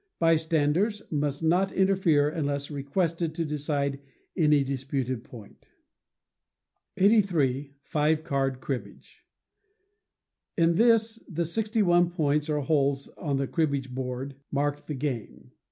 Bystanders 0.17 1.03
must 1.11 1.43
not 1.43 1.71
interfere 1.71 2.27
unless 2.27 2.71
requested 2.71 3.35
to 3.35 3.45
decide 3.45 3.99
any 4.35 4.63
disputed 4.63 5.23
point. 5.23 5.69
83. 6.97 7.75
Five 7.83 8.23
Card 8.23 8.61
Cribbage. 8.61 9.27
In 10.57 10.73
this 10.73 11.23
the 11.29 11.45
sixty 11.45 11.83
one 11.83 12.09
points 12.09 12.49
or 12.49 12.61
holes 12.61 13.09
on 13.09 13.37
the 13.37 13.45
cribbage 13.45 13.91
board 13.93 14.37
mark 14.49 14.87
the 14.87 14.95
game. 14.95 15.51